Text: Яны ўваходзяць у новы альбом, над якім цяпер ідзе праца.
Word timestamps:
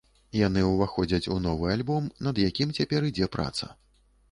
Яны 0.37 0.61
ўваходзяць 0.67 1.29
у 1.35 1.37
новы 1.43 1.69
альбом, 1.75 2.09
над 2.29 2.43
якім 2.49 2.75
цяпер 2.81 3.09
ідзе 3.13 3.31
праца. 3.39 3.73